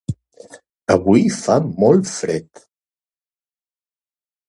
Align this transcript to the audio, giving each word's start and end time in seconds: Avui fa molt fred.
Avui 0.95 1.21
fa 1.35 1.59
molt 1.83 2.11
fred. 2.15 2.65